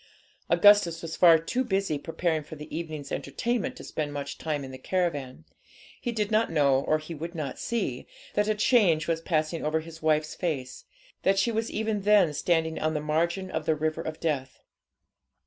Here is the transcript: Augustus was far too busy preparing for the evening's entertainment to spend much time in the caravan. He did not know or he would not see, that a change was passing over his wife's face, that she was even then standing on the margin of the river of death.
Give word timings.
Augustus 0.49 1.03
was 1.03 1.15
far 1.15 1.37
too 1.37 1.63
busy 1.63 1.99
preparing 1.99 2.41
for 2.41 2.55
the 2.55 2.75
evening's 2.75 3.11
entertainment 3.11 3.75
to 3.75 3.83
spend 3.83 4.11
much 4.11 4.39
time 4.39 4.63
in 4.63 4.71
the 4.71 4.79
caravan. 4.79 5.45
He 6.01 6.11
did 6.11 6.31
not 6.31 6.51
know 6.51 6.79
or 6.81 6.97
he 6.97 7.13
would 7.13 7.35
not 7.35 7.59
see, 7.59 8.07
that 8.33 8.47
a 8.47 8.55
change 8.55 9.07
was 9.07 9.21
passing 9.21 9.63
over 9.63 9.81
his 9.81 10.01
wife's 10.01 10.33
face, 10.33 10.85
that 11.21 11.37
she 11.37 11.51
was 11.51 11.69
even 11.69 12.01
then 12.01 12.33
standing 12.33 12.79
on 12.79 12.95
the 12.95 12.99
margin 12.99 13.51
of 13.51 13.67
the 13.67 13.75
river 13.75 14.01
of 14.01 14.19
death. 14.19 14.63